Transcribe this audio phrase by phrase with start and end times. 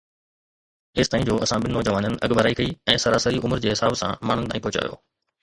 [1.03, 4.67] ايستائين جو اسان ٻن نوجوانن اڳڀرائي ڪئي ۽ سراسري عمر جي حساب سان ماڻهن تائين
[4.67, 4.99] پهچايو